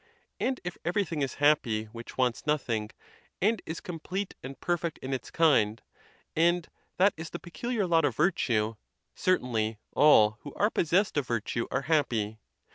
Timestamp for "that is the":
6.97-7.37